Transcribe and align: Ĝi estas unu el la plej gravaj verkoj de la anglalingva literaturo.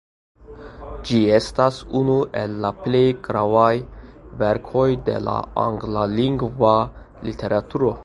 Ĝi 1.09 1.19
estas 1.39 1.77
unu 1.99 2.15
el 2.41 2.57
la 2.65 2.73
plej 2.87 3.03
gravaj 3.29 3.71
verkoj 4.43 4.89
de 5.11 5.23
la 5.29 5.39
anglalingva 5.69 6.77
literaturo. 7.31 7.99